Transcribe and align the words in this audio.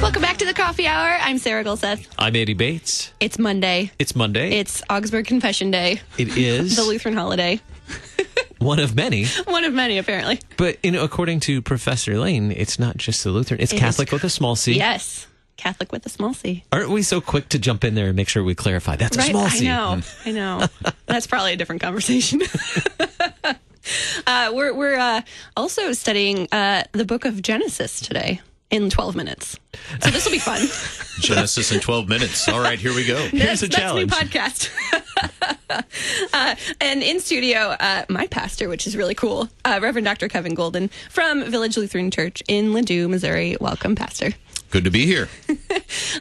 Welcome 0.00 0.22
back 0.22 0.36
to 0.36 0.44
the 0.44 0.54
coffee 0.54 0.86
hour. 0.86 1.16
I'm 1.20 1.38
Sarah 1.38 1.64
Gulseth. 1.64 2.06
I'm 2.16 2.36
Andy 2.36 2.54
Bates. 2.54 3.12
It's 3.18 3.36
Monday. 3.36 3.90
It's 3.98 4.14
Monday. 4.14 4.60
It's 4.60 4.80
Augsburg 4.88 5.26
Confession 5.26 5.72
Day, 5.72 6.00
it 6.18 6.36
is 6.36 6.76
the 6.80 6.84
Lutheran 6.84 7.16
holiday. 7.16 7.60
one 8.58 8.78
of 8.78 8.94
many. 8.94 9.26
One 9.46 9.64
of 9.64 9.72
many, 9.72 9.98
apparently. 9.98 10.38
But 10.56 10.78
you 10.84 10.92
know, 10.92 11.02
according 11.02 11.40
to 11.40 11.60
Professor 11.62 12.16
Lane, 12.16 12.52
it's 12.52 12.78
not 12.78 12.96
just 12.96 13.24
the 13.24 13.30
Lutheran. 13.30 13.60
It's 13.60 13.72
It 13.72 13.76
is 13.76 13.80
Catholic 13.80 14.12
with 14.12 14.22
a 14.22 14.30
small 14.30 14.54
c. 14.54 14.74
Yes. 14.74 15.26
Catholic 15.60 15.92
with 15.92 16.04
a 16.06 16.08
small 16.08 16.32
c. 16.34 16.64
Aren't 16.72 16.90
we 16.90 17.02
so 17.02 17.20
quick 17.20 17.48
to 17.50 17.58
jump 17.58 17.84
in 17.84 17.94
there 17.94 18.06
and 18.06 18.16
make 18.16 18.28
sure 18.28 18.42
we 18.42 18.54
clarify 18.54 18.96
that's 18.96 19.16
a 19.16 19.22
small 19.22 19.44
I 19.44 19.48
c? 19.50 19.64
know. 19.66 20.00
I 20.24 20.32
know. 20.32 20.66
That's 21.06 21.26
probably 21.26 21.52
a 21.52 21.56
different 21.56 21.82
conversation. 21.82 22.40
uh, 24.26 24.50
we're 24.54 24.74
we're 24.74 24.96
uh, 24.98 25.22
also 25.56 25.92
studying 25.92 26.48
uh, 26.52 26.84
the 26.92 27.04
book 27.04 27.24
of 27.24 27.42
Genesis 27.42 28.00
today 28.00 28.40
in 28.70 28.88
12 28.88 29.16
minutes. 29.16 29.58
So 30.00 30.10
this 30.10 30.24
will 30.24 30.32
be 30.32 30.38
fun. 30.38 30.60
Genesis 31.20 31.72
in 31.72 31.80
12 31.80 32.08
minutes. 32.08 32.48
All 32.48 32.60
right, 32.60 32.78
here 32.78 32.94
we 32.94 33.04
go. 33.04 33.16
Here's 33.16 33.62
a 33.62 33.68
That's 33.68 33.94
new 33.94 34.06
challenge. 34.06 34.12
podcast. 34.12 34.70
uh, 36.32 36.54
and 36.80 37.02
in 37.02 37.18
studio, 37.20 37.58
uh, 37.80 38.04
my 38.08 38.28
pastor, 38.28 38.68
which 38.68 38.86
is 38.86 38.96
really 38.96 39.14
cool, 39.16 39.48
uh, 39.64 39.80
Reverend 39.82 40.04
Dr. 40.04 40.28
Kevin 40.28 40.54
Golden 40.54 40.88
from 41.10 41.44
Village 41.50 41.76
Lutheran 41.76 42.12
Church 42.12 42.42
in 42.46 42.72
Ladue, 42.72 43.08
Missouri. 43.10 43.56
Welcome, 43.60 43.96
Pastor. 43.96 44.30
Good 44.70 44.84
to 44.84 44.90
be 44.90 45.04
here. 45.04 45.28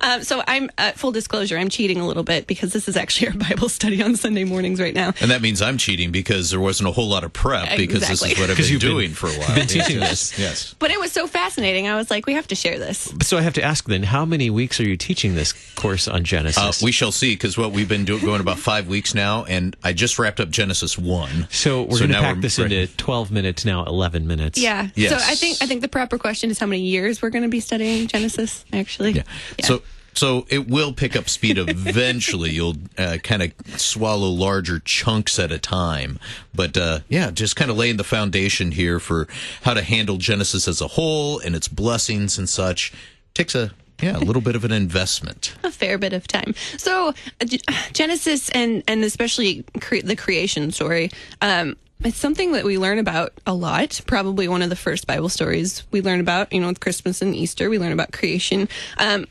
Um, 0.01 0.23
so 0.23 0.41
I'm 0.47 0.71
uh, 0.77 0.93
full 0.93 1.11
disclosure, 1.11 1.57
I'm 1.57 1.69
cheating 1.69 1.99
a 1.99 2.07
little 2.07 2.23
bit 2.23 2.47
because 2.47 2.73
this 2.73 2.87
is 2.87 2.97
actually 2.97 3.27
our 3.27 3.33
Bible 3.49 3.69
study 3.69 4.01
on 4.01 4.15
Sunday 4.15 4.43
mornings 4.43 4.81
right 4.81 4.93
now. 4.93 5.13
And 5.21 5.29
that 5.29 5.41
means 5.41 5.61
I'm 5.61 5.77
cheating 5.77 6.11
because 6.11 6.49
there 6.49 6.59
wasn't 6.59 6.89
a 6.89 6.91
whole 6.91 7.07
lot 7.07 7.23
of 7.23 7.31
prep 7.31 7.77
because 7.77 8.07
this 8.07 8.23
is 8.23 8.39
what 8.39 8.49
I've 8.49 8.57
'Cause 8.57 8.65
been 8.65 8.73
you've 8.73 8.81
been- 8.81 8.89
doing 8.91 9.11
for 9.11 9.27
a 9.27 9.33
while. 9.33 9.55
been 9.55 9.67
teaching 9.67 9.99
this. 9.99 10.37
Yes. 10.39 10.73
But 10.79 10.89
it 10.89 10.99
was 10.99 11.11
so 11.11 11.27
fascinating. 11.27 11.87
I 11.87 11.95
was 11.95 12.09
like, 12.09 12.25
we 12.25 12.33
have 12.33 12.47
to 12.47 12.55
share 12.55 12.79
this. 12.79 13.13
So 13.21 13.37
I 13.37 13.41
have 13.41 13.53
to 13.53 13.63
ask 13.63 13.85
then, 13.87 14.01
how 14.03 14.25
many 14.25 14.49
weeks 14.49 14.79
are 14.79 14.83
you 14.87 14.97
teaching 14.97 15.35
this 15.35 15.53
course 15.75 16.07
on 16.07 16.21
Uh, 16.21 16.23
Genesis? 16.23 16.81
we 16.81 16.91
shall 16.91 17.11
see 17.11 17.33
because 17.33 17.55
what 17.57 17.71
we've 17.71 17.87
been 17.89 18.05
doing 18.05 18.25
going 18.25 18.41
about 18.41 18.57
five 18.57 18.87
weeks 18.87 19.13
now, 19.13 19.43
and 19.45 19.75
I 19.83 19.93
just 19.93 20.17
wrapped 20.17 20.39
up 20.39 20.49
Genesis 20.49 20.97
1. 20.97 21.47
so 21.51 21.83
we're 21.83 21.91
so 21.91 21.97
going 21.99 22.07
to 22.09 22.13
now 22.15 22.21
pack 22.21 22.35
we're 22.37 22.41
this 22.41 22.57
ready. 22.57 22.81
into 22.81 22.97
12 22.97 23.29
minutes 23.31 23.63
now, 23.63 23.83
11 23.85 24.25
minutes. 24.25 24.57
Yeah. 24.59 24.87
Yes. 24.95 25.11
So 25.11 25.17
I 25.17 25.35
think 25.35 25.57
I 25.61 25.67
think 25.67 25.81
the 25.81 25.87
proper 25.87 26.17
question 26.17 26.49
is 26.49 26.57
how 26.57 26.65
many 26.65 26.81
years 26.81 27.21
we're 27.21 27.29
going 27.29 27.43
to 27.43 27.49
be 27.49 27.59
studying 27.59 28.07
Genesis. 28.07 28.38
Actually. 28.73 29.11
Yeah. 29.11 29.23
So 29.63 29.81
so 30.13 30.45
it 30.49 30.67
will 30.67 30.91
pick 30.91 31.15
up 31.15 31.29
speed 31.29 31.57
eventually. 31.59 32.51
You'll 32.51 32.75
uh, 32.97 33.17
kind 33.23 33.41
of 33.41 33.79
swallow 33.79 34.27
larger 34.27 34.79
chunks 34.79 35.39
at 35.39 35.51
a 35.51 35.59
time. 35.59 36.19
But 36.53 36.77
uh, 36.77 36.99
yeah, 37.07 37.31
just 37.31 37.55
kind 37.55 37.71
of 37.71 37.77
laying 37.77 37.97
the 37.97 38.03
foundation 38.03 38.71
here 38.71 38.99
for 38.99 39.27
how 39.61 39.73
to 39.73 39.81
handle 39.81 40.17
Genesis 40.17 40.67
as 40.67 40.81
a 40.81 40.87
whole 40.87 41.39
and 41.39 41.55
its 41.55 41.67
blessings 41.67 42.37
and 42.37 42.49
such 42.49 42.93
takes 43.33 43.55
a 43.55 43.71
yeah 44.01 44.17
a 44.17 44.19
little 44.19 44.41
bit 44.41 44.55
of 44.55 44.65
an 44.65 44.71
investment. 44.71 45.55
a 45.63 45.71
fair 45.71 45.97
bit 45.97 46.13
of 46.13 46.27
time. 46.27 46.53
So 46.77 47.13
uh, 47.41 47.45
Genesis 47.93 48.49
and 48.49 48.83
and 48.87 49.03
especially 49.03 49.63
cre- 49.79 50.03
the 50.03 50.15
creation 50.15 50.71
story. 50.71 51.11
Um, 51.41 51.77
it's 52.03 52.17
something 52.17 52.53
that 52.53 52.63
we 52.63 52.77
learn 52.77 52.97
about 52.97 53.33
a 53.45 53.53
lot. 53.53 53.99
Probably 54.07 54.47
one 54.47 54.61
of 54.61 54.69
the 54.69 54.75
first 54.75 55.05
Bible 55.05 55.27
stories 55.27 55.83
we 55.91 56.01
learn 56.01 56.21
about, 56.21 56.53
you 56.53 56.61
know, 56.61 56.67
with 56.67 56.79
Christmas 56.79 57.21
and 57.21 57.35
Easter, 57.35 57.69
we 57.69 57.77
learn 57.77 57.91
about 57.91 58.13
creation. 58.13 58.69
Um, 58.97 59.25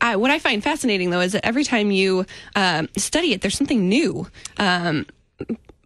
I, 0.00 0.16
what 0.16 0.30
I 0.32 0.40
find 0.40 0.62
fascinating, 0.62 1.10
though, 1.10 1.20
is 1.20 1.32
that 1.32 1.46
every 1.46 1.62
time 1.62 1.92
you 1.92 2.26
um, 2.56 2.88
study 2.96 3.32
it, 3.32 3.40
there's 3.40 3.56
something 3.56 3.88
new. 3.88 4.26
Um, 4.56 5.06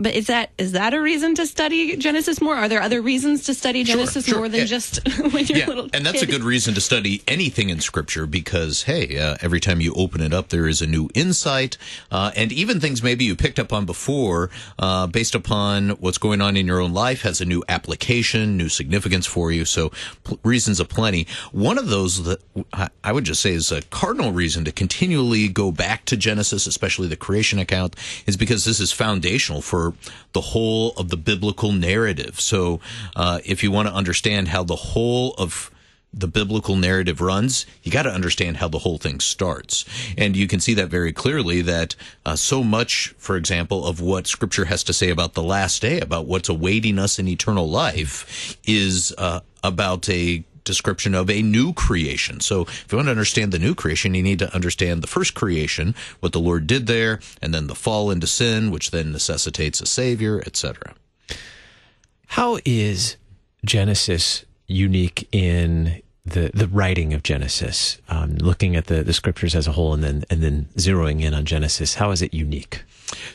but 0.02 0.14
is 0.14 0.26
that 0.26 0.50
is 0.58 0.72
that 0.72 0.92
a 0.94 1.00
reason 1.00 1.34
to 1.36 1.46
study 1.46 1.96
Genesis 1.96 2.40
more? 2.40 2.54
Are 2.56 2.68
there 2.68 2.82
other 2.82 3.00
reasons 3.00 3.44
to 3.44 3.54
study 3.54 3.84
Genesis 3.84 4.26
sure, 4.26 4.38
more 4.38 4.48
than 4.48 4.60
yeah. 4.60 4.66
just 4.66 5.00
when 5.32 5.46
you're 5.46 5.58
Yeah, 5.58 5.66
a 5.66 5.68
little 5.68 5.88
and 5.94 6.04
that's 6.04 6.22
a 6.22 6.26
good 6.26 6.42
reason 6.42 6.74
to 6.74 6.80
study 6.80 7.22
anything 7.28 7.70
in 7.70 7.80
Scripture 7.80 8.26
because, 8.26 8.82
hey, 8.84 9.18
uh, 9.18 9.36
every 9.40 9.60
time 9.60 9.80
you 9.80 9.94
open 9.94 10.20
it 10.20 10.32
up, 10.32 10.48
there 10.48 10.66
is 10.66 10.82
a 10.82 10.86
new 10.86 11.08
insight, 11.14 11.76
uh, 12.10 12.32
and 12.36 12.52
even 12.52 12.80
things 12.80 13.02
maybe 13.02 13.24
you 13.24 13.36
picked 13.36 13.58
up 13.58 13.72
on 13.72 13.86
before, 13.86 14.50
uh, 14.78 15.06
based 15.06 15.34
upon 15.34 15.90
what's 15.90 16.18
going 16.18 16.40
on 16.40 16.56
in 16.56 16.66
your 16.66 16.80
own 16.80 16.92
life, 16.92 17.22
has 17.22 17.40
a 17.40 17.44
new 17.44 17.62
application, 17.68 18.56
new 18.56 18.68
significance 18.68 19.26
for 19.26 19.52
you. 19.52 19.64
So, 19.64 19.92
pl- 20.24 20.38
reasons 20.42 20.80
aplenty. 20.80 21.26
One 21.52 21.78
of 21.78 21.88
those 21.88 22.24
that 22.24 22.40
I- 22.72 22.88
I 23.04 23.12
would 23.12 23.24
just 23.24 23.40
say 23.40 23.52
is 23.52 23.70
a 23.70 23.82
cardinal 23.82 24.32
reason 24.32 24.64
to 24.64 24.72
continually 24.72 25.48
go 25.48 25.70
back 25.70 26.04
to 26.06 26.16
Genesis, 26.16 26.66
especially 26.66 27.08
the 27.08 27.16
creation 27.16 27.58
account, 27.58 27.94
is 28.26 28.36
because 28.36 28.64
this 28.64 28.80
is 28.80 28.92
foundational 28.92 29.62
for 29.62 29.91
the 30.32 30.40
whole 30.40 30.92
of 30.92 31.08
the 31.08 31.16
biblical 31.16 31.72
narrative. 31.72 32.40
So, 32.40 32.80
uh, 33.16 33.40
if 33.44 33.62
you 33.62 33.70
want 33.70 33.88
to 33.88 33.94
understand 33.94 34.48
how 34.48 34.64
the 34.64 34.76
whole 34.76 35.34
of 35.34 35.70
the 36.14 36.28
biblical 36.28 36.76
narrative 36.76 37.20
runs, 37.20 37.64
you 37.82 37.90
got 37.90 38.02
to 38.02 38.10
understand 38.10 38.58
how 38.58 38.68
the 38.68 38.80
whole 38.80 38.98
thing 38.98 39.18
starts. 39.18 39.84
And 40.18 40.36
you 40.36 40.46
can 40.46 40.60
see 40.60 40.74
that 40.74 40.88
very 40.88 41.12
clearly 41.12 41.62
that 41.62 41.96
uh, 42.26 42.36
so 42.36 42.62
much, 42.62 43.14
for 43.16 43.36
example, 43.36 43.86
of 43.86 44.00
what 44.00 44.26
scripture 44.26 44.66
has 44.66 44.84
to 44.84 44.92
say 44.92 45.08
about 45.08 45.32
the 45.32 45.42
last 45.42 45.80
day, 45.80 46.00
about 46.00 46.26
what's 46.26 46.50
awaiting 46.50 46.98
us 46.98 47.18
in 47.18 47.28
eternal 47.28 47.68
life, 47.68 48.58
is 48.66 49.14
uh, 49.16 49.40
about 49.64 50.08
a 50.10 50.44
description 50.64 51.14
of 51.14 51.30
a 51.30 51.42
new 51.42 51.72
creation. 51.72 52.40
So 52.40 52.62
if 52.62 52.86
you 52.90 52.96
want 52.96 53.06
to 53.06 53.12
understand 53.12 53.52
the 53.52 53.58
new 53.58 53.74
creation, 53.74 54.14
you 54.14 54.22
need 54.22 54.38
to 54.40 54.54
understand 54.54 55.02
the 55.02 55.06
first 55.06 55.34
creation, 55.34 55.94
what 56.20 56.32
the 56.32 56.40
Lord 56.40 56.66
did 56.66 56.86
there, 56.86 57.20
and 57.40 57.52
then 57.52 57.66
the 57.66 57.74
fall 57.74 58.10
into 58.10 58.26
sin, 58.26 58.70
which 58.70 58.90
then 58.90 59.12
necessitates 59.12 59.80
a 59.80 59.86
savior, 59.86 60.42
etc. 60.46 60.94
How 62.28 62.58
is 62.64 63.16
Genesis 63.64 64.44
unique 64.66 65.28
in 65.32 66.02
the 66.24 66.50
the 66.54 66.68
writing 66.68 67.12
of 67.14 67.22
Genesis? 67.22 67.98
Um, 68.08 68.36
looking 68.36 68.76
at 68.76 68.86
the, 68.86 69.02
the 69.02 69.12
scriptures 69.12 69.54
as 69.54 69.66
a 69.66 69.72
whole, 69.72 69.92
and 69.92 70.02
then 70.02 70.24
and 70.30 70.42
then 70.42 70.68
zeroing 70.76 71.22
in 71.22 71.34
on 71.34 71.44
Genesis, 71.44 71.94
how 71.94 72.10
is 72.10 72.22
it 72.22 72.32
unique? 72.32 72.84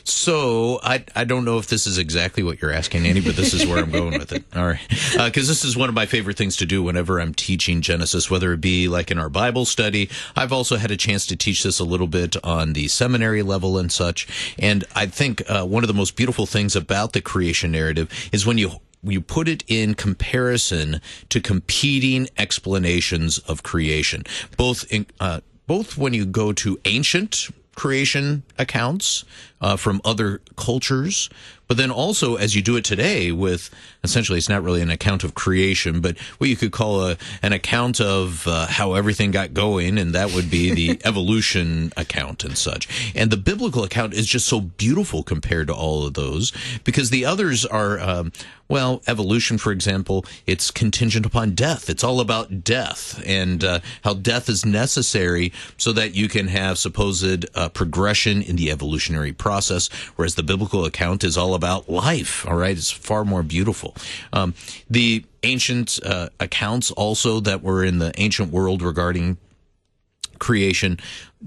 So 0.04 0.80
I 0.82 1.04
I 1.14 1.24
don't 1.24 1.44
know 1.44 1.58
if 1.58 1.68
this 1.68 1.86
is 1.86 1.98
exactly 1.98 2.42
what 2.42 2.60
you're 2.60 2.72
asking, 2.72 3.06
Andy, 3.06 3.20
but 3.20 3.36
this 3.36 3.54
is 3.54 3.66
where 3.66 3.78
I'm 3.78 3.90
going 3.90 4.18
with 4.18 4.32
it. 4.32 4.44
All 4.56 4.66
right, 4.66 4.80
because 4.88 5.48
this 5.48 5.64
is 5.64 5.76
one 5.76 5.88
of 5.88 5.94
my 5.94 6.06
favorite 6.06 6.36
things 6.36 6.56
to 6.56 6.66
do 6.66 6.82
whenever 6.82 7.20
I'm 7.20 7.34
teaching 7.34 7.80
Genesis, 7.80 8.30
whether 8.30 8.52
it 8.52 8.60
be 8.60 8.88
like 8.88 9.10
in 9.10 9.18
our 9.18 9.28
Bible 9.28 9.64
study. 9.64 10.08
I've 10.34 10.52
also 10.52 10.76
had 10.76 10.90
a 10.90 10.96
chance 10.96 11.26
to 11.26 11.36
teach 11.36 11.62
this 11.62 11.78
a 11.78 11.84
little 11.84 12.06
bit 12.06 12.42
on 12.44 12.72
the 12.72 12.88
seminary 12.88 13.42
level 13.42 13.78
and 13.78 13.92
such. 13.92 14.26
And 14.58 14.84
I 14.94 15.06
think 15.06 15.42
uh, 15.48 15.64
one 15.64 15.84
of 15.84 15.88
the 15.88 15.94
most 15.94 16.16
beautiful 16.16 16.46
things 16.46 16.74
about 16.74 17.12
the 17.12 17.20
creation 17.20 17.70
narrative 17.72 18.10
is 18.32 18.46
when 18.46 18.58
you 18.58 18.80
you 19.02 19.20
put 19.20 19.48
it 19.48 19.64
in 19.68 19.94
comparison 19.94 21.00
to 21.28 21.40
competing 21.40 22.28
explanations 22.36 23.38
of 23.38 23.62
creation, 23.62 24.24
both 24.56 24.84
in, 24.90 25.06
uh, 25.20 25.40
both 25.66 25.96
when 25.96 26.14
you 26.14 26.24
go 26.26 26.52
to 26.52 26.78
ancient 26.84 27.48
creation 27.74 28.42
accounts 28.58 29.24
uh, 29.60 29.76
from 29.76 30.00
other 30.04 30.40
cultures, 30.56 31.30
but 31.68 31.76
then 31.76 31.90
also 31.90 32.36
as 32.36 32.56
you 32.56 32.62
do 32.62 32.76
it 32.76 32.84
today 32.84 33.30
with 33.30 33.70
essentially 34.02 34.38
it's 34.38 34.48
not 34.48 34.62
really 34.62 34.80
an 34.80 34.90
account 34.90 35.24
of 35.24 35.34
creation, 35.34 36.00
but 36.00 36.18
what 36.38 36.50
you 36.50 36.56
could 36.56 36.72
call 36.72 37.06
a 37.06 37.16
an 37.42 37.52
account 37.52 38.00
of 38.00 38.46
uh, 38.48 38.66
how 38.66 38.94
everything 38.94 39.30
got 39.30 39.54
going, 39.54 39.98
and 39.98 40.14
that 40.14 40.32
would 40.32 40.50
be 40.50 40.72
the 40.72 41.00
evolution 41.04 41.92
account 41.96 42.44
and 42.44 42.56
such. 42.56 43.12
And 43.14 43.30
the 43.30 43.36
biblical 43.36 43.84
account 43.84 44.14
is 44.14 44.26
just 44.26 44.46
so 44.46 44.60
beautiful 44.60 45.22
compared 45.22 45.68
to 45.68 45.74
all 45.74 46.06
of 46.06 46.14
those 46.14 46.52
because 46.84 47.10
the 47.10 47.24
others 47.24 47.64
are. 47.64 48.00
Um, 48.00 48.32
well, 48.70 49.02
evolution, 49.06 49.56
for 49.56 49.72
example, 49.72 50.26
it's 50.46 50.70
contingent 50.70 51.24
upon 51.24 51.54
death. 51.54 51.88
It's 51.88 52.04
all 52.04 52.20
about 52.20 52.64
death 52.64 53.22
and 53.26 53.64
uh, 53.64 53.80
how 54.04 54.12
death 54.12 54.50
is 54.50 54.66
necessary 54.66 55.54
so 55.78 55.90
that 55.92 56.14
you 56.14 56.28
can 56.28 56.48
have 56.48 56.76
supposed 56.76 57.46
uh, 57.54 57.70
progression 57.70 58.42
in 58.42 58.56
the 58.56 58.70
evolutionary 58.70 59.32
process, 59.32 59.88
whereas 60.16 60.34
the 60.34 60.42
biblical 60.42 60.84
account 60.84 61.24
is 61.24 61.38
all 61.38 61.54
about 61.58 61.90
life. 61.90 62.46
All 62.46 62.56
right, 62.56 62.76
it's 62.76 62.90
far 62.90 63.24
more 63.24 63.42
beautiful. 63.42 63.94
Um, 64.32 64.54
the 64.88 65.24
ancient 65.42 65.98
uh, 66.04 66.28
accounts 66.38 66.90
also 66.92 67.40
that 67.40 67.62
were 67.62 67.84
in 67.84 67.98
the 67.98 68.12
ancient 68.16 68.52
world 68.52 68.80
regarding 68.80 69.36
creation 70.38 70.98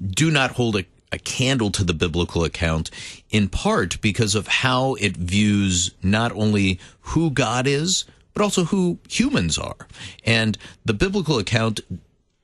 do 0.09 0.29
not 0.29 0.51
hold 0.51 0.75
a, 0.75 0.85
a 1.13 1.17
candle 1.17 1.71
to 1.71 1.83
the 1.83 1.93
biblical 1.93 2.43
account 2.43 2.91
in 3.29 3.47
part 3.47 4.01
because 4.01 4.35
of 4.35 4.47
how 4.47 4.95
it 4.95 5.15
views 5.15 5.91
not 6.03 6.31
only 6.33 6.77
who 7.11 7.31
God 7.31 7.67
is, 7.67 8.05
but 8.33 8.43
also 8.43 8.65
who 8.65 8.99
humans 9.09 9.57
are. 9.57 9.87
And 10.25 10.57
the 10.83 10.93
biblical 10.93 11.37
account 11.37 11.79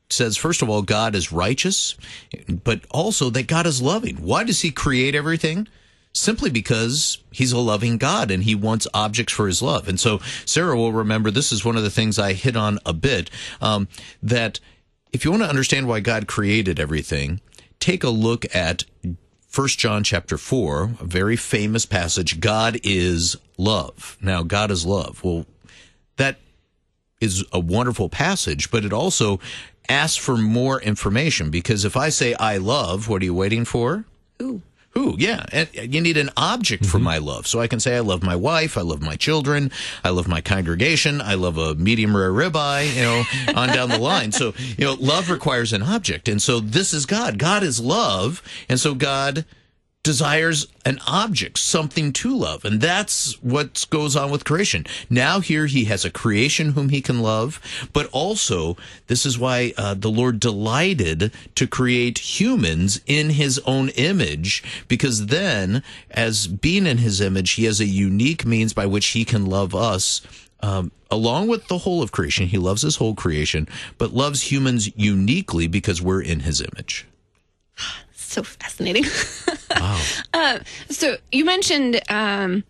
says, 0.10 0.38
first 0.38 0.62
of 0.62 0.70
all, 0.70 0.82
God 0.84 1.16
is 1.16 1.34
righteous, 1.34 1.98
but 2.64 2.82
also 2.90 3.30
that 3.32 3.48
God 3.48 3.66
is 3.68 3.82
loving. 3.82 4.16
Why 4.18 4.46
does 4.46 4.62
he 4.62 4.72
create 4.72 5.16
everything? 5.16 5.68
Simply 6.18 6.50
because 6.50 7.20
he's 7.32 7.52
a 7.52 7.60
loving 7.60 7.98
God 7.98 8.32
and 8.32 8.44
he 8.44 8.56
wants 8.56 8.88
objects 8.94 9.34
for 9.34 9.48
his 9.48 9.62
love. 9.62 9.88
And 9.88 10.00
so 10.00 10.20
Sarah 10.46 10.76
will 10.76 10.94
remember 10.94 11.32
this 11.32 11.52
is 11.52 11.64
one 11.64 11.78
of 11.78 11.84
the 11.84 11.90
things 11.90 12.18
I 12.18 12.34
hit 12.34 12.56
on 12.56 12.80
a 12.86 12.94
bit 12.94 13.30
um, 13.62 13.88
that 14.22 14.60
if 15.12 15.24
you 15.24 15.32
want 15.32 15.44
to 15.44 15.50
understand 15.50 15.88
why 15.88 16.00
God 16.00 16.28
created 16.28 16.80
everything, 16.80 17.40
take 17.80 18.04
a 18.04 18.10
look 18.10 18.46
at 18.56 18.84
First 19.48 19.80
John 19.80 20.04
chapter 20.04 20.38
4, 20.38 20.84
a 21.00 21.06
very 21.06 21.36
famous 21.36 21.86
passage, 21.86 22.40
God 22.40 22.80
is 22.84 23.38
love. 23.58 24.18
Now, 24.22 24.44
God 24.44 24.70
is 24.70 24.86
love. 24.86 25.24
Well, 25.24 25.46
that 26.18 26.38
is 27.20 27.44
a 27.52 27.60
wonderful 27.60 28.10
passage, 28.10 28.70
but 28.70 28.86
it 28.86 28.94
also 28.94 29.40
asks 29.90 30.18
for 30.18 30.38
more 30.38 30.82
information 30.82 31.50
because 31.50 31.86
if 31.86 31.96
I 31.96 32.10
say 32.10 32.34
I 32.36 32.58
love, 32.58 33.08
what 33.08 33.22
are 33.22 33.26
you 33.26 33.34
waiting 33.34 33.66
for? 33.66 34.06
Ooh. 34.42 34.62
Who? 34.98 35.16
Yeah. 35.20 35.46
And 35.52 35.70
uh, 35.78 35.84
you 35.84 36.02
need 36.02 36.18
an 36.18 36.32
object 36.36 36.84
for 36.84 36.98
mm-hmm. 36.98 37.04
my 37.04 37.18
love. 37.20 37.46
So 37.46 37.60
I 37.60 37.68
can 37.68 37.80
say 37.80 37.96
I 37.96 38.00
love 38.00 38.24
my 38.24 38.36
wife, 38.36 38.80
I 38.80 38.82
love 38.82 39.00
my 39.00 39.16
children, 39.16 39.70
I 40.04 40.10
love 40.10 40.28
my 40.28 40.42
congregation, 40.42 41.22
I 41.22 41.36
love 41.36 41.60
a 41.60 41.76
medium 41.76 42.18
rare 42.18 42.32
ribeye, 42.32 42.96
you 42.96 43.04
know, 43.04 43.24
on 43.56 43.70
down 43.70 43.90
the 43.90 44.00
line. 44.00 44.32
So, 44.32 44.56
you 44.76 44.86
know, 44.86 44.96
love 44.96 45.30
requires 45.30 45.72
an 45.72 45.84
object. 45.84 46.28
And 46.28 46.42
so 46.42 46.60
this 46.60 46.96
is 46.96 47.06
God. 47.06 47.38
God 47.38 47.62
is 47.62 47.80
love. 47.80 48.42
And 48.68 48.80
so 48.80 48.96
God 48.96 49.46
desires 50.08 50.68
an 50.86 51.00
object, 51.06 51.60
something 51.60 52.14
to 52.14 52.34
love. 52.34 52.64
And 52.64 52.80
that's 52.80 53.34
what 53.44 53.86
goes 53.90 54.16
on 54.16 54.32
with 54.32 54.46
creation. 54.46 54.86
Now, 55.10 55.42
here 55.42 55.66
he 55.66 55.84
has 55.84 56.06
a 56.06 56.10
creation 56.10 56.72
whom 56.72 56.88
he 56.88 57.02
can 57.02 57.20
love, 57.20 57.60
but 57.92 58.08
also, 58.14 58.78
this 59.08 59.26
is 59.26 59.38
why 59.38 59.74
uh, 59.76 59.96
the 59.96 60.10
Lord 60.10 60.40
delighted 60.40 61.34
to 61.56 61.68
create 61.68 62.40
humans 62.40 63.02
in 63.06 63.32
his 63.32 63.60
own 63.66 63.90
image, 63.90 64.64
because 64.88 65.26
then, 65.26 65.84
as 66.10 66.48
being 66.48 66.88
in 66.88 67.00
his 67.00 67.20
image, 67.20 67.52
he 67.52 67.66
has 67.66 67.82
a 67.82 67.86
unique 67.86 68.46
means 68.46 68.72
by 68.72 68.86
which 68.86 69.08
he 69.08 69.26
can 69.26 69.46
love 69.46 69.76
us. 69.76 70.22
Um, 70.62 70.94
along 71.12 71.50
with 71.50 71.68
the 71.68 71.80
whole 71.80 72.02
of 72.02 72.14
creation, 72.14 72.48
he 72.48 72.58
loves 72.58 72.82
his 72.82 72.96
whole 72.96 73.14
creation, 73.14 73.68
but 73.98 74.14
loves 74.14 74.54
humans 74.54 74.90
uniquely 74.96 75.68
because 75.68 76.02
we're 76.02 76.22
in 76.22 76.40
his 76.40 76.62
image. 76.62 77.06
so 78.28 78.44
fascinating. 78.44 79.06
wow. 79.80 80.02
Uh, 80.34 80.60
so 80.90 81.18
you 81.32 81.46
mentioned 81.46 82.02
um, 82.10 82.64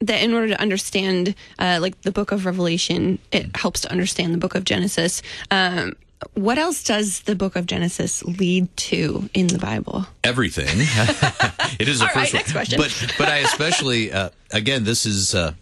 that 0.00 0.22
in 0.22 0.34
order 0.34 0.48
to 0.48 0.60
understand, 0.60 1.34
uh, 1.58 1.78
like 1.80 2.00
the 2.02 2.12
book 2.12 2.32
of 2.32 2.46
Revelation, 2.46 3.18
it 3.30 3.56
helps 3.56 3.80
to 3.82 3.90
understand 3.90 4.34
the 4.34 4.38
book 4.38 4.54
of 4.54 4.64
Genesis. 4.64 5.22
Um, 5.50 5.94
what 6.34 6.58
else 6.58 6.84
does 6.84 7.20
the 7.20 7.34
book 7.34 7.56
of 7.56 7.66
Genesis 7.66 8.24
lead 8.24 8.74
to 8.76 9.28
in 9.34 9.48
the 9.48 9.58
Bible? 9.58 10.06
Everything. 10.22 10.66
it 11.78 11.88
is 11.88 12.00
a 12.00 12.04
first 12.06 12.16
right, 12.16 12.32
one. 12.32 12.38
next 12.38 12.52
question. 12.52 12.78
But 12.78 13.14
but 13.18 13.28
I 13.28 13.38
especially 13.38 14.12
uh, 14.12 14.30
again 14.50 14.84
this 14.84 15.04
is 15.04 15.34
uh, 15.34 15.54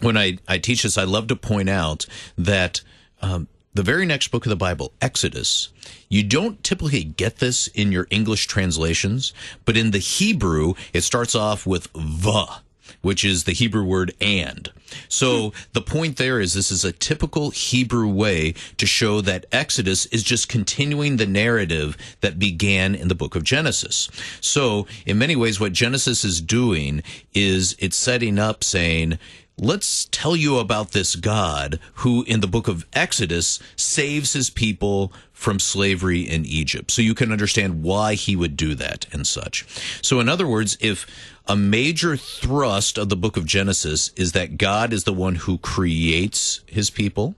when 0.00 0.16
I 0.16 0.38
I 0.46 0.58
teach 0.58 0.82
this 0.82 0.98
I 0.98 1.04
love 1.04 1.28
to 1.28 1.36
point 1.36 1.68
out 1.68 2.06
that. 2.38 2.82
Um, 3.22 3.48
the 3.74 3.82
very 3.82 4.06
next 4.06 4.28
book 4.28 4.46
of 4.46 4.50
the 4.50 4.56
Bible, 4.56 4.92
Exodus, 5.02 5.70
you 6.08 6.22
don't 6.22 6.62
typically 6.62 7.02
get 7.02 7.38
this 7.38 7.66
in 7.68 7.90
your 7.90 8.06
English 8.10 8.46
translations, 8.46 9.32
but 9.64 9.76
in 9.76 9.90
the 9.90 9.98
Hebrew, 9.98 10.74
it 10.92 11.02
starts 11.02 11.34
off 11.34 11.66
with 11.66 11.88
va, 11.92 12.62
which 13.02 13.24
is 13.24 13.44
the 13.44 13.52
Hebrew 13.52 13.84
word 13.84 14.14
and. 14.20 14.70
So 15.08 15.50
hmm. 15.50 15.56
the 15.72 15.82
point 15.82 16.18
there 16.18 16.40
is 16.40 16.54
this 16.54 16.70
is 16.70 16.84
a 16.84 16.92
typical 16.92 17.50
Hebrew 17.50 18.08
way 18.08 18.54
to 18.76 18.86
show 18.86 19.20
that 19.22 19.46
Exodus 19.50 20.06
is 20.06 20.22
just 20.22 20.48
continuing 20.48 21.16
the 21.16 21.26
narrative 21.26 21.96
that 22.20 22.38
began 22.38 22.94
in 22.94 23.08
the 23.08 23.14
book 23.16 23.34
of 23.34 23.42
Genesis. 23.42 24.08
So 24.40 24.86
in 25.04 25.18
many 25.18 25.34
ways, 25.34 25.58
what 25.58 25.72
Genesis 25.72 26.24
is 26.24 26.40
doing 26.40 27.02
is 27.34 27.74
it's 27.80 27.96
setting 27.96 28.38
up 28.38 28.62
saying, 28.62 29.18
Let's 29.56 30.08
tell 30.10 30.34
you 30.34 30.58
about 30.58 30.90
this 30.90 31.14
God 31.14 31.78
who, 31.94 32.24
in 32.24 32.40
the 32.40 32.48
book 32.48 32.66
of 32.66 32.84
Exodus, 32.92 33.60
saves 33.76 34.32
his 34.32 34.50
people 34.50 35.12
from 35.32 35.60
slavery 35.60 36.22
in 36.22 36.44
Egypt. 36.44 36.90
So 36.90 37.02
you 37.02 37.14
can 37.14 37.30
understand 37.30 37.84
why 37.84 38.14
he 38.14 38.34
would 38.34 38.56
do 38.56 38.74
that 38.74 39.06
and 39.12 39.24
such. 39.24 39.64
So, 40.02 40.18
in 40.18 40.28
other 40.28 40.46
words, 40.46 40.76
if 40.80 41.06
a 41.46 41.54
major 41.54 42.16
thrust 42.16 42.98
of 42.98 43.10
the 43.10 43.16
book 43.16 43.36
of 43.36 43.46
Genesis 43.46 44.10
is 44.16 44.32
that 44.32 44.58
God 44.58 44.92
is 44.92 45.04
the 45.04 45.12
one 45.12 45.36
who 45.36 45.58
creates 45.58 46.60
his 46.66 46.90
people, 46.90 47.36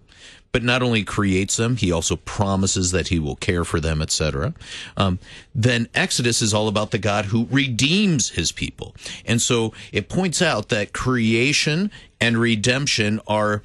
but 0.57 0.63
not 0.63 0.83
only 0.83 1.05
creates 1.05 1.59
them, 1.59 1.77
he 1.77 1.93
also 1.93 2.17
promises 2.17 2.91
that 2.91 3.09
he 3.09 3.19
will 3.19 3.37
care 3.37 3.63
for 3.63 3.79
them, 3.79 4.01
etc. 4.01 4.55
Um, 4.97 5.19
then 5.55 5.87
Exodus 5.95 6.41
is 6.41 6.55
all 6.55 6.67
about 6.67 6.93
the 6.93 6.99
God 6.99 7.27
who 7.27 7.47
redeems 7.51 8.31
his 8.31 8.53
people. 8.53 8.97
And 9.27 9.43
so 9.43 9.75
it 9.93 10.09
points 10.09 10.41
out 10.41 10.71
that 10.71 10.95
creation 10.95 11.91
and 12.23 12.39
redemption 12.39 13.21
are 13.27 13.63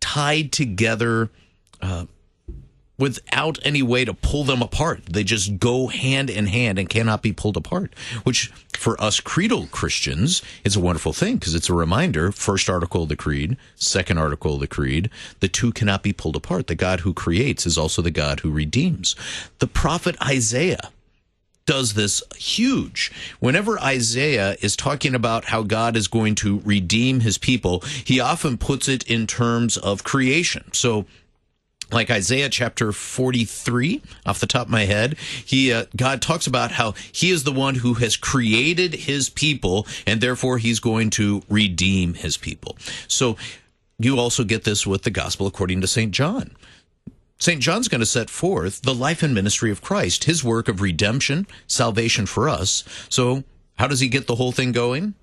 tied 0.00 0.50
together 0.50 1.30
uh, 1.80 2.06
without 2.98 3.58
any 3.62 3.82
way 3.82 4.04
to 4.04 4.14
pull 4.14 4.44
them 4.44 4.62
apart. 4.62 5.04
They 5.06 5.24
just 5.24 5.58
go 5.58 5.88
hand 5.88 6.30
in 6.30 6.46
hand 6.46 6.78
and 6.78 6.88
cannot 6.88 7.22
be 7.22 7.32
pulled 7.32 7.56
apart, 7.56 7.94
which 8.22 8.52
for 8.76 9.00
us 9.00 9.20
creedal 9.20 9.66
Christians 9.68 10.42
is 10.64 10.76
a 10.76 10.80
wonderful 10.80 11.12
thing 11.12 11.36
because 11.36 11.54
it's 11.54 11.70
a 11.70 11.74
reminder. 11.74 12.32
First 12.32 12.68
article 12.68 13.04
of 13.04 13.08
the 13.08 13.16
creed, 13.16 13.56
second 13.76 14.18
article 14.18 14.54
of 14.54 14.60
the 14.60 14.66
creed, 14.66 15.10
the 15.40 15.48
two 15.48 15.72
cannot 15.72 16.02
be 16.02 16.12
pulled 16.12 16.36
apart. 16.36 16.66
The 16.66 16.74
God 16.74 17.00
who 17.00 17.14
creates 17.14 17.66
is 17.66 17.78
also 17.78 18.02
the 18.02 18.10
God 18.10 18.40
who 18.40 18.50
redeems. 18.50 19.16
The 19.58 19.66
prophet 19.66 20.16
Isaiah 20.22 20.90
does 21.64 21.94
this 21.94 22.22
huge. 22.36 23.12
Whenever 23.40 23.78
Isaiah 23.80 24.56
is 24.60 24.76
talking 24.76 25.14
about 25.14 25.46
how 25.46 25.62
God 25.62 25.96
is 25.96 26.08
going 26.08 26.34
to 26.36 26.60
redeem 26.64 27.20
his 27.20 27.38
people, 27.38 27.80
he 28.04 28.20
often 28.20 28.58
puts 28.58 28.88
it 28.88 29.04
in 29.04 29.26
terms 29.26 29.76
of 29.76 30.04
creation. 30.04 30.64
So 30.72 31.06
like 31.92 32.10
Isaiah 32.10 32.48
chapter 32.48 32.92
43 32.92 34.02
off 34.26 34.40
the 34.40 34.46
top 34.46 34.66
of 34.66 34.72
my 34.72 34.84
head 34.84 35.16
he 35.44 35.72
uh, 35.72 35.86
God 35.96 36.22
talks 36.22 36.46
about 36.46 36.72
how 36.72 36.94
he 37.12 37.30
is 37.30 37.44
the 37.44 37.52
one 37.52 37.76
who 37.76 37.94
has 37.94 38.16
created 38.16 38.94
his 38.94 39.28
people 39.28 39.86
and 40.06 40.20
therefore 40.20 40.58
he's 40.58 40.80
going 40.80 41.10
to 41.10 41.42
redeem 41.48 42.14
his 42.14 42.36
people 42.36 42.76
so 43.08 43.36
you 43.98 44.18
also 44.18 44.44
get 44.44 44.64
this 44.64 44.86
with 44.86 45.02
the 45.02 45.10
gospel 45.10 45.46
according 45.46 45.80
to 45.80 45.86
St 45.86 46.12
John 46.12 46.56
St. 47.42 47.60
John's 47.60 47.88
going 47.88 48.00
to 48.00 48.06
set 48.06 48.30
forth 48.30 48.82
the 48.82 48.94
life 48.94 49.20
and 49.24 49.34
ministry 49.34 49.72
of 49.72 49.82
Christ, 49.82 50.24
his 50.24 50.44
work 50.44 50.68
of 50.68 50.80
redemption, 50.80 51.48
salvation 51.66 52.24
for 52.24 52.48
us. 52.48 52.84
So, 53.08 53.42
how 53.78 53.88
does 53.88 53.98
he 53.98 54.06
get 54.06 54.28
the 54.28 54.36
whole 54.36 54.52
thing 54.52 54.70
going? 54.70 55.14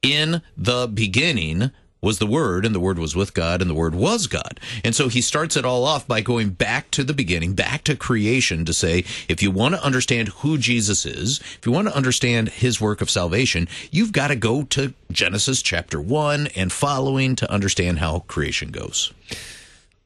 In 0.00 0.40
the 0.56 0.88
beginning 0.88 1.72
was 2.00 2.18
the 2.18 2.26
Word, 2.26 2.64
and 2.64 2.74
the 2.74 2.80
Word 2.80 2.98
was 2.98 3.16
with 3.16 3.34
God, 3.34 3.60
and 3.60 3.70
the 3.70 3.74
Word 3.74 3.94
was 3.94 4.26
God. 4.26 4.60
And 4.84 4.94
so 4.94 5.08
he 5.08 5.20
starts 5.20 5.56
it 5.56 5.64
all 5.64 5.84
off 5.84 6.06
by 6.06 6.20
going 6.20 6.50
back 6.50 6.90
to 6.92 7.02
the 7.02 7.14
beginning, 7.14 7.54
back 7.54 7.84
to 7.84 7.96
creation 7.96 8.64
to 8.64 8.72
say, 8.72 9.04
if 9.28 9.42
you 9.42 9.50
want 9.50 9.74
to 9.74 9.84
understand 9.84 10.28
who 10.28 10.58
Jesus 10.58 11.06
is, 11.06 11.40
if 11.58 11.66
you 11.66 11.72
want 11.72 11.88
to 11.88 11.96
understand 11.96 12.50
his 12.50 12.80
work 12.80 13.00
of 13.00 13.10
salvation, 13.10 13.68
you've 13.90 14.12
got 14.12 14.28
to 14.28 14.36
go 14.36 14.64
to 14.64 14.94
Genesis 15.10 15.62
chapter 15.62 16.00
1 16.00 16.48
and 16.54 16.72
following 16.72 17.36
to 17.36 17.50
understand 17.50 17.98
how 17.98 18.20
creation 18.20 18.70
goes. 18.70 19.12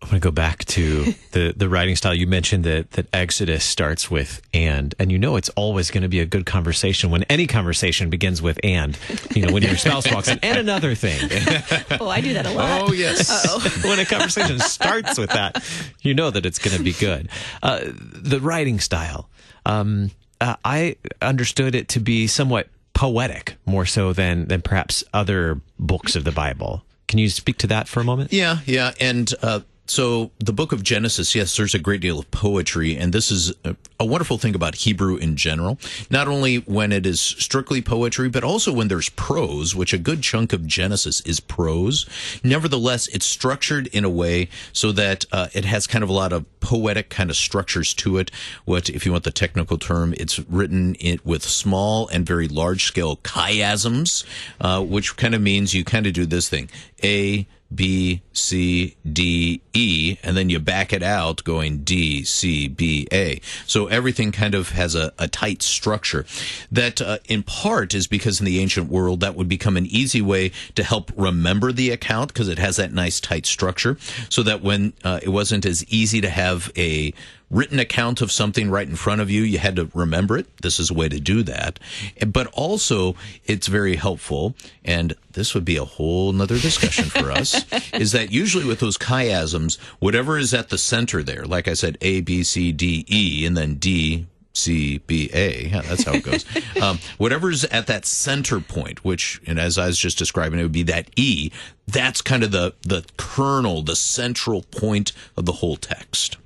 I 0.03 0.07
want 0.07 0.15
to 0.15 0.21
go 0.21 0.31
back 0.31 0.65
to 0.67 1.15
the, 1.33 1.53
the 1.55 1.69
writing 1.69 1.95
style. 1.95 2.15
You 2.15 2.27
mentioned 2.27 2.65
that, 2.65 2.93
that 2.93 3.07
Exodus 3.13 3.65
starts 3.65 4.11
with 4.11 4.41
and, 4.55 4.95
and 4.99 5.13
you 5.13 5.19
know 5.19 5.37
it's 5.37 5.51
always 5.51 5.91
going 5.91 6.03
to 6.03 6.09
be 6.09 6.21
a 6.21 6.27
good 6.27 6.47
conversation 6.47 7.11
when 7.11 7.25
any 7.25 7.47
conversation 7.47 8.09
begins 8.11 8.41
with 8.41 8.59
and. 8.65 8.99
You 9.35 9.47
know, 9.47 9.53
when 9.53 9.63
your 9.63 9.77
spouse 9.77 10.11
walks 10.11 10.29
in, 10.29 10.39
and 10.43 10.59
another 10.59 10.95
thing. 10.95 11.31
Oh, 12.01 12.09
I 12.09 12.21
do 12.21 12.33
that 12.35 12.47
a 12.47 12.51
lot. 12.53 12.83
Oh, 12.83 12.93
yes. 12.93 13.85
when 13.85 13.99
a 13.99 14.05
conversation 14.05 14.59
starts 14.59 15.19
with 15.19 15.31
that, 15.31 15.63
you 16.01 16.15
know 16.15 16.31
that 16.31 16.47
it's 16.47 16.59
going 16.59 16.77
to 16.77 16.83
be 16.83 16.93
good. 16.93 17.29
Uh, 17.63 17.81
the 17.85 18.41
writing 18.41 18.81
style. 18.81 19.29
Um, 19.67 20.11
uh, 20.41 20.57
I 20.65 20.97
understood 21.21 21.75
it 21.75 21.89
to 21.91 22.01
be 22.01 22.27
somewhat 22.27 22.69
poetic, 22.95 23.57
more 23.67 23.87
so 23.87 24.13
than, 24.13 24.47
than 24.49 24.63
perhaps 24.63 25.05
other 25.13 25.61
books 25.79 26.17
of 26.17 26.25
the 26.25 26.33
Bible. 26.33 26.85
Can 27.09 27.19
you 27.19 27.29
speak 27.29 27.59
to 27.59 27.67
that 27.69 27.89
for 27.89 28.01
a 28.01 28.05
moment? 28.05 28.33
Yeah, 28.33 28.59
yeah. 28.67 28.93
And 29.01 29.33
uh, 29.43 29.61
so 29.91 30.31
the 30.39 30.53
book 30.53 30.71
of 30.71 30.85
Genesis, 30.85 31.35
yes, 31.35 31.57
there's 31.57 31.75
a 31.75 31.79
great 31.81 32.01
deal 32.01 32.21
of 32.21 32.31
poetry, 32.31 32.97
and 32.97 33.13
this 33.13 33.33
is 33.33 33.53
a, 33.65 33.75
a, 33.99 34.07
wonderful 34.07 34.39
thing 34.39 34.55
about 34.55 34.77
Hebrew 34.77 35.17
in 35.17 35.35
general. 35.35 35.81
Not 36.09 36.29
only 36.29 36.59
when 36.59 36.93
it 36.93 37.05
is 37.05 37.21
strictly 37.21 37.83
poetry, 37.83 38.29
but 38.29 38.45
also 38.45 38.73
when 38.73 38.87
there's 38.87 39.09
prose, 39.09 39.75
which 39.75 39.93
a 39.93 39.99
good 39.99 40.23
chunk 40.23 40.53
of 40.53 40.65
Genesis 40.65 41.21
is 41.23 41.41
prose. 41.41 42.09
Nevertheless, 42.45 43.09
it's 43.09 43.27
structured 43.27 43.89
in 43.89 44.05
a 44.05 44.09
way 44.09 44.49
so 44.73 44.93
that 44.93 45.25
uh, 45.33 45.49
it 45.55 45.65
has 45.65 45.89
kind 45.89 46.05
of 46.05 46.09
a 46.09 46.13
lot 46.13 46.33
of 46.33 46.47
poetic 46.61 47.09
kind 47.09 47.29
of 47.29 47.35
structures 47.35 47.93
to 47.95 48.19
it. 48.19 48.31
What, 48.67 48.89
if 48.89 49.05
you 49.05 49.11
want 49.11 49.25
the 49.25 49.33
technical 49.33 49.77
term, 49.77 50.15
it's 50.17 50.39
written 50.39 50.95
in, 50.95 51.19
with 51.25 51.43
small 51.43 52.07
and 52.07 52.25
very 52.25 52.47
large 52.47 52.85
scale 52.85 53.17
chiasms, 53.17 54.25
uh, 54.61 54.85
which 54.85 55.17
kind 55.17 55.35
of 55.35 55.41
means 55.43 55.75
you 55.75 55.83
kind 55.83 56.07
of 56.07 56.13
do 56.13 56.27
this 56.27 56.49
thing. 56.49 56.71
A, 57.03 57.49
B, 57.75 58.23
C, 58.33 58.97
D, 59.11 59.61
E, 59.73 60.17
and 60.23 60.37
then 60.37 60.51
you 60.51 60.59
back 60.59 60.93
it 60.93 61.03
out 61.03 61.45
going 61.45 61.79
D, 61.79 62.25
C, 62.25 62.69
B, 62.69 63.07
A. 63.13 63.41
So 63.67 63.87
everything 63.87 64.33
kind 64.33 64.55
of 64.55 64.71
has 64.71 64.95
a, 64.95 65.13
a 65.19 65.29
tight 65.29 65.63
structure. 65.63 66.25
That 66.71 67.01
uh, 67.01 67.19
in 67.29 67.43
part 67.43 67.95
is 67.95 68.07
because 68.07 68.41
in 68.41 68.47
the 68.47 68.61
ancient 68.61 68.91
world 68.91 69.21
that 69.21 69.35
would 69.35 69.49
become 69.49 69.77
an 69.77 69.87
easy 69.87 70.21
way 70.21 70.53
to 70.75 70.83
help 70.83 71.13
remember 71.17 71.73
the 71.73 71.91
account 71.91 72.29
because 72.29 72.49
it 72.49 72.59
has 72.59 72.77
that 72.77 72.93
nice 72.93 73.21
tight 73.21 73.47
structure 73.47 73.97
so 74.29 74.43
that 74.43 74.63
when 74.63 74.93
uh, 75.05 75.21
it 75.23 75.29
wasn't 75.29 75.65
as 75.65 75.85
easy 75.85 76.21
to 76.21 76.31
have 76.31 76.73
a 76.77 77.13
written 77.51 77.79
account 77.79 78.21
of 78.21 78.31
something 78.31 78.71
right 78.71 78.89
in 78.89 78.97
front 78.97 79.21
of 79.21 79.31
you, 79.31 79.43
you 79.43 79.59
had 79.59 79.77
to 79.77 79.91
remember 79.93 80.39
it. 80.39 80.47
This 80.59 80.79
is 80.79 80.91
a 80.91 80.95
way 80.95 81.09
to 81.09 81.19
do 81.19 81.43
that. 81.43 81.79
But 82.27 82.47
also, 82.49 83.17
it's 83.45 83.67
very 83.67 83.97
helpful, 83.97 84.55
and 84.85 85.15
this 85.33 85.55
would 85.55 85.65
be 85.65 85.77
a 85.77 85.85
whole 85.85 86.33
nother 86.33 86.59
discussion 86.59 87.07
for 87.07 87.31
us, 87.33 87.65
is 87.93 88.13
that 88.13 88.31
usually 88.31 88.65
with 88.65 88.81
those 88.81 88.97
chiasms, 88.97 89.79
whatever 89.99 90.39
is 90.39 90.55
at 90.55 90.69
the 90.69 90.79
center 90.79 91.23
there, 91.23 91.45
like 91.45 91.67
I 91.67 91.75
said, 91.75 91.99
A, 92.01 92.21
B, 92.21 92.43
C, 92.43 92.73
D, 92.73 93.05
E, 93.09 93.45
and 93.45 93.57
then 93.57 93.75
D, 93.75 94.27
C 94.53 94.99
B 94.99 95.31
A. 95.33 95.69
Yeah, 95.69 95.83
that's 95.83 96.05
how 96.05 96.15
it 96.15 96.25
goes. 96.25 96.45
um, 96.83 96.99
whatever's 97.19 97.65
at 97.65 97.87
that 97.87 98.05
center 98.05 98.61
point, 98.61 99.05
which, 99.05 99.41
and 99.47 99.59
as 99.59 99.79
I 99.79 99.87
was 99.87 99.99
just 99.99 100.19
describing, 100.19 100.59
it 100.59 100.63
would 100.63 100.73
be 100.73 100.83
that 100.85 101.11
E. 101.17 101.51
That's 101.87 102.21
kind 102.21 102.43
of 102.43 102.51
the 102.51 102.75
the 102.83 103.05
kernel, 103.17 103.83
the 103.83 103.97
central 103.97 104.63
point 104.63 105.13
of 105.37 105.47
the 105.47 105.53
whole 105.53 105.77
text. 105.77 106.37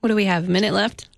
What 0.00 0.08
do 0.08 0.14
we 0.14 0.24
have? 0.24 0.48
A 0.48 0.50
minute 0.50 0.72
left. 0.72 1.08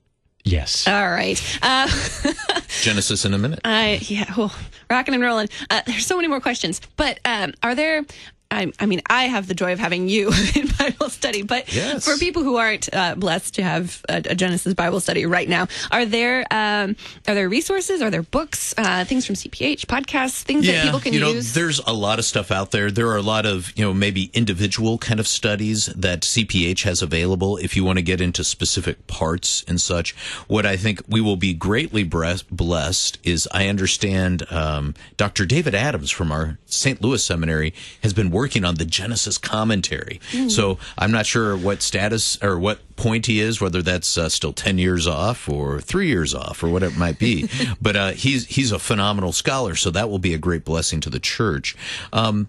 Yes. 0.45 0.89
All 0.89 1.09
right. 1.11 1.41
Uh, 1.63 1.89
Genesis 2.83 3.25
in 3.25 3.33
a 3.33 3.39
minute. 3.39 3.61
I 3.65 4.01
yeah, 4.03 4.33
oh, 4.37 4.57
rocking 4.91 5.15
and 5.15 5.23
rolling. 5.23 5.49
Uh, 5.71 5.83
there's 5.87 6.05
so 6.07 6.17
many 6.17 6.27
more 6.29 6.41
questions, 6.41 6.81
but 6.97 7.21
um, 7.25 7.55
are 7.63 7.75
there? 7.75 8.05
I, 8.53 8.73
I, 8.79 8.87
mean, 8.87 9.01
I 9.09 9.25
have 9.25 9.49
the 9.49 9.55
joy 9.55 9.73
of 9.73 9.79
having 9.79 10.09
you 10.09 10.31
in 10.55 10.69
Bible 10.79 11.09
study, 11.09 11.43
but 11.43 11.73
yes. 11.75 12.05
for 12.05 12.19
people 12.19 12.43
who 12.43 12.57
aren't 12.57 12.93
uh, 12.95 13.15
blessed 13.15 13.55
to 13.55 13.63
have 13.63 14.05
a, 14.09 14.17
a, 14.17 14.35
Genesis 14.35 14.75
Bible 14.75 15.01
study 15.01 15.25
right 15.25 15.49
now, 15.49 15.69
are 15.91 16.05
there 16.05 16.45
um, 16.51 16.97
are 17.27 17.35
there 17.35 17.49
resources? 17.49 18.03
Are 18.03 18.11
there 18.11 18.23
books, 18.23 18.75
uh, 18.77 19.05
things 19.05 19.25
from 19.25 19.37
CPH, 19.37 19.87
podcasts, 19.87 20.43
things 20.43 20.67
yeah, 20.67 20.73
that 20.73 20.85
people 20.85 21.01
can 21.01 21.15
you 21.15 21.21
know, 21.21 21.33
use? 21.33 21.55
There's 21.55 21.79
a 21.81 21.93
lot 21.93 22.19
of 22.19 22.25
stuff 22.25 22.51
out 22.51 22.73
there. 22.73 22.91
There 22.91 23.09
are 23.09 23.17
a 23.17 23.23
lot 23.23 23.47
of 23.47 23.73
you 23.77 23.85
know 23.85 23.95
maybe 23.95 24.31
individual 24.35 24.99
kind 24.99 25.19
of 25.19 25.27
studies 25.27 25.87
that 25.87 26.21
CPH 26.21 26.83
has 26.83 27.01
available 27.01 27.57
if 27.57 27.75
you 27.75 27.85
want 27.85 27.99
to 27.99 28.03
get 28.03 28.21
into 28.21 28.45
specific 28.45 29.07
parts 29.07 29.65
and 29.67 29.81
such. 29.81 30.15
What 30.47 30.67
I 30.67 30.77
think 30.77 31.01
we 31.09 31.21
will 31.21 31.37
be 31.37 31.55
greatly 31.55 32.05
blessed 32.05 33.19
is 33.23 33.49
I 33.53 33.69
understand 33.69 34.51
um, 34.53 34.95
Dr. 35.17 35.47
David 35.47 35.75
Adams 35.75 36.11
from 36.11 36.31
our 36.31 36.59
St. 36.67 37.01
Louis 37.01 37.23
Seminary 37.23 37.73
has 38.03 38.13
been 38.13 38.31
working 38.31 38.42
working 38.43 38.65
on 38.65 38.75
the 38.75 38.85
Genesis 38.85 39.39
commentary. 39.39 40.21
Mm. 40.33 40.51
So 40.51 40.77
I'm 40.99 41.13
not 41.13 41.27
sure 41.27 41.57
what 41.57 41.81
status 41.81 42.43
or 42.43 42.59
what 42.59 42.81
point 42.97 43.27
he 43.27 43.39
is, 43.39 43.61
whether 43.61 43.83
that's 43.83 44.19
uh, 44.19 44.29
still 44.29 44.53
10 44.53 44.79
years 44.79 45.07
off 45.07 45.49
or 45.49 45.81
three 45.81 46.09
years 46.09 46.35
off 46.35 46.61
or 46.65 46.69
whatever 46.69 46.93
it 46.93 46.99
might 46.99 47.21
be. 47.21 47.49
but 47.81 47.95
uh, 47.95 48.11
he's, 48.11 48.49
he's 48.49 48.73
a 48.73 48.81
phenomenal 48.81 49.31
scholar, 49.31 49.77
so 49.77 49.93
that 49.93 50.11
will 50.11 50.19
be 50.19 50.35
a 50.35 50.39
great 50.39 50.65
blessing 50.65 51.01
to 51.03 51.09
the 51.09 51.21
church. 51.21 51.77
Um, 52.13 52.49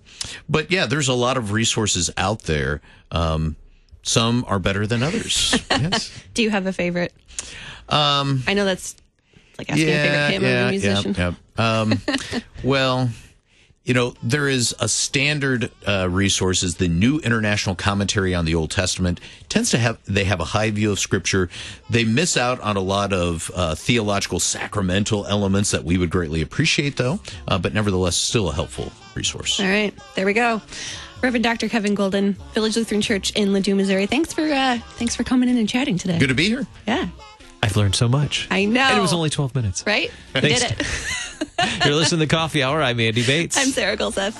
but 0.50 0.71
yeah, 0.71 0.88
there's 0.88 1.09
a 1.09 1.13
lot 1.13 1.38
of 1.38 1.51
resources 1.51 2.09
out 2.17 2.41
there. 2.43 2.81
Um, 3.12 3.55
some 4.01 4.43
are 4.47 4.57
better 4.57 4.88
than 4.88 5.03
others. 5.03 5.55
yes. 5.69 6.12
Do 6.33 6.41
you 6.41 6.50
have 6.50 6.65
a 6.65 6.73
favorite? 6.73 7.13
Um, 7.88 8.41
I 8.47 8.55
know 8.55 8.65
that's 8.65 8.95
like 9.59 9.69
asking 9.69 9.89
yeah, 9.89 9.93
a 9.93 10.31
favorite 10.31 10.31
hymn 10.31 10.43
yeah, 10.43 10.71
musician. 10.71 11.13
Yeah, 11.15 11.33
yeah. 11.59 11.81
Um, 11.81 12.01
well, 12.63 13.12
you 13.84 13.94
know, 13.94 14.13
there 14.24 14.48
is 14.48 14.74
a 14.80 14.88
standard 14.88 15.70
uh, 15.86 16.08
resources. 16.10 16.75
The 16.75 16.88
New 16.88 17.20
International 17.20 17.75
Commentary 17.75 18.34
on 18.34 18.46
the 18.46 18.56
Old 18.56 18.72
Testament 18.72 19.20
tends 19.50 19.72
to 19.72 19.78
have 19.78 20.00
they 20.06 20.24
have 20.24 20.40
a 20.40 20.46
high 20.46 20.72
view 20.72 20.92
of 20.92 21.00
Scripture. 21.00 21.50
They 21.90 22.06
miss 22.06 22.38
out 22.38 22.62
on 22.62 22.78
a 22.78 22.82
lot 22.82 23.12
of 23.12 23.52
uh, 23.54 23.75
theological 23.75 24.40
sacramental 24.40 25.25
elements 25.28 25.72
that 25.72 25.84
we 25.84 25.98
would 25.98 26.10
greatly 26.10 26.42
appreciate, 26.42 26.96
though. 26.96 27.20
Uh, 27.48 27.58
but 27.58 27.74
nevertheless, 27.74 28.16
still 28.16 28.50
a 28.50 28.54
helpful 28.54 28.92
resource. 29.16 29.60
All 29.60 29.68
right, 29.68 29.94
there 30.16 30.25
we 30.25 30.34
go. 30.34 30.62
Reverend 31.22 31.44
Dr. 31.44 31.70
Kevin 31.70 31.96
Golden, 31.96 32.34
Village 32.54 32.75
Lutheran 32.75 33.02
Church 33.02 33.32
in 33.32 33.50
Ladue, 33.50 33.75
Missouri. 33.75 34.06
Thanks 34.06 34.34
for 34.34 34.44
uh, 34.44 34.78
thanks 34.96 35.16
for 35.16 35.24
coming 35.25 35.50
in 35.50 35.58
and 35.58 35.68
chatting 35.68 35.98
today. 35.98 36.20
Good 36.20 36.30
to 36.30 36.36
be 36.36 36.48
here. 36.48 36.66
Yeah. 36.88 37.10
I've 37.62 37.78
learned 37.78 37.96
so 37.96 38.10
much. 38.10 38.48
I 38.52 38.66
know. 38.66 38.82
And 38.82 38.98
it 38.98 39.02
was 39.02 39.13
only 39.13 39.30
12 39.30 39.56
minutes. 39.56 39.86
Right? 39.88 40.12
Thanks. 40.34 40.62
Did 40.62 40.72
it. 40.72 40.88
You're 41.86 41.95
listening 41.95 42.27
to 42.27 42.36
Coffee 42.36 42.63
Hour. 42.63 42.81
I'm 42.81 43.00
Andy 43.00 43.25
Bates. 43.25 43.57
I'm 43.57 43.69
Sarah 43.69 43.98
Gulseth. 43.98 44.38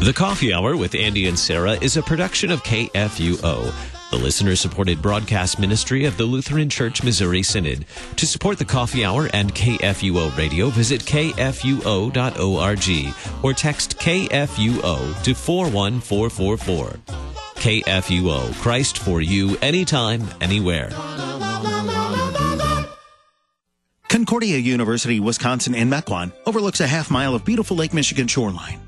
The 0.00 0.12
Coffee 0.14 0.54
Hour 0.54 0.76
with 0.76 0.94
Andy 0.94 1.26
and 1.26 1.38
Sarah 1.38 1.72
is 1.72 1.98
a 1.98 2.02
production 2.02 2.50
of 2.50 2.62
KFUO, 2.62 4.10
the 4.10 4.16
listener 4.16 4.56
supported 4.56 5.02
broadcast 5.02 5.58
ministry 5.58 6.06
of 6.06 6.16
the 6.16 6.24
Lutheran 6.24 6.70
Church 6.70 7.02
Missouri 7.02 7.42
Synod. 7.42 7.84
To 8.16 8.26
support 8.26 8.56
the 8.56 8.64
Coffee 8.64 9.04
Hour 9.04 9.28
and 9.34 9.54
KFUO 9.54 10.34
radio, 10.38 10.70
visit 10.70 11.02
kfuo.org 11.02 12.14
or 13.44 13.52
text 13.52 13.98
KFUO 13.98 15.22
to 15.24 15.34
41444. 15.34 17.37
KFUO, 17.58 18.54
Christ 18.60 18.98
for 18.98 19.20
you, 19.20 19.56
anytime, 19.58 20.26
anywhere. 20.40 20.90
Concordia 24.08 24.58
University, 24.58 25.20
Wisconsin 25.20 25.74
in 25.74 25.90
Mequon 25.90 26.32
overlooks 26.46 26.80
a 26.80 26.86
half 26.86 27.10
mile 27.10 27.34
of 27.34 27.44
beautiful 27.44 27.76
Lake 27.76 27.92
Michigan 27.92 28.26
shoreline. 28.26 28.87